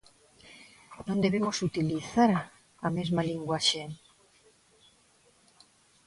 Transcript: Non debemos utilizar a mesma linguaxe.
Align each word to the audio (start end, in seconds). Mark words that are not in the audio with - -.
Non 1.07 1.17
debemos 1.25 1.57
utilizar 1.67 2.29
a 2.87 2.89
mesma 2.97 3.21
linguaxe. 3.31 3.81